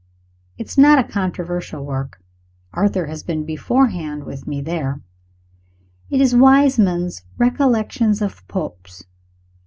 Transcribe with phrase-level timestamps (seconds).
[0.57, 2.23] It is not a controversial work
[2.73, 4.99] (Arthur has been beforehand with me there)
[6.09, 9.03] it is Wiseman's "Recollections of the Popes."